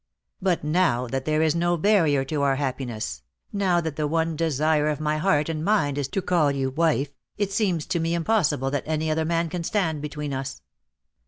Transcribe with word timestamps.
"But 0.41 0.63
now 0.63 1.05
that 1.05 1.25
there 1.25 1.43
is 1.43 1.53
no 1.53 1.77
barrier 1.77 2.25
to 2.25 2.41
our 2.41 2.57
happi 2.57 2.87
ness, 2.87 3.21
now 3.53 3.79
that 3.81 3.97
the 3.97 4.07
one 4.07 4.35
desire 4.35 4.87
of 4.87 4.99
my 4.99 5.17
heart 5.19 5.47
and 5.47 5.63
mind 5.63 5.95
is 5.99 6.07
to 6.07 6.23
call 6.23 6.51
you 6.51 6.71
wife, 6.71 7.11
it 7.37 7.51
seems 7.51 7.85
to 7.85 7.99
me 7.99 8.15
impossible 8.15 8.71
that 8.71 8.87
any 8.87 9.11
other 9.11 9.25
man 9.25 9.47
can 9.47 9.63
stand 9.63 10.01
between 10.01 10.33
us. 10.33 10.63